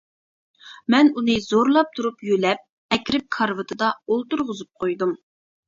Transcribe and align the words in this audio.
مەن 0.93 1.11
ئۇنى 1.19 1.35
زورلاپ 1.47 1.91
تۇرۇپ 1.99 2.25
يۆلەپ، 2.31 2.65
ئەكىرىپ 2.97 3.29
كارىۋىتىدا 3.39 3.93
ئولتۇرغۇزۇپ 4.09 4.85
قويدۇم. 4.85 5.17